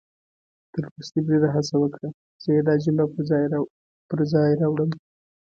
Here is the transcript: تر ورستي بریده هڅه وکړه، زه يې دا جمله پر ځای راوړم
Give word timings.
تر 0.73 0.83
ورستي 0.91 1.19
بریده 1.25 1.49
هڅه 1.55 1.75
وکړه، 1.79 2.07
زه 2.41 2.49
يې 2.55 2.61
دا 2.67 2.75
جمله 2.83 3.05
پر 4.09 4.19
ځای 4.35 4.51
راوړم 4.61 4.91